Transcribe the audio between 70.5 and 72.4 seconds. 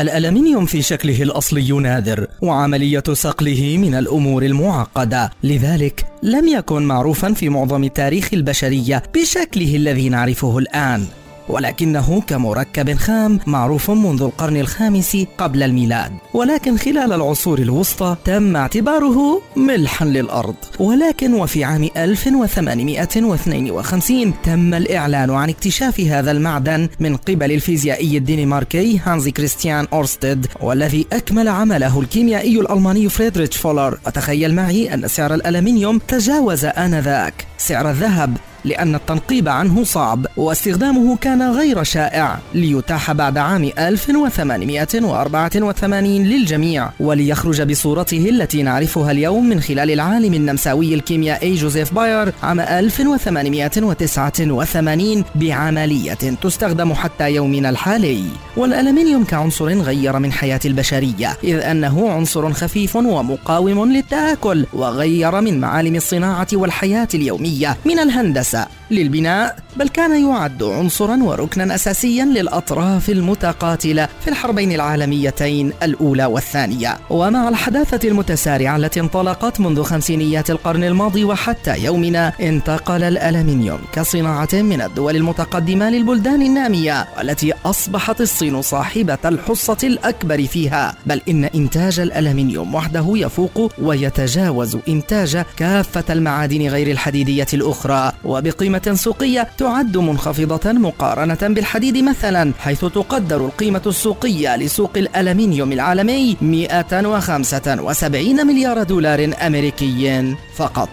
عنصرا وركنا اساسيا